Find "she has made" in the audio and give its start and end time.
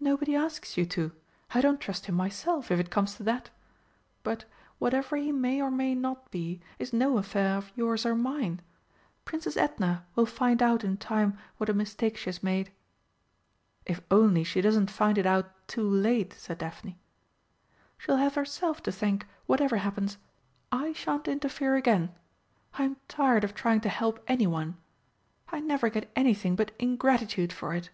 12.16-12.72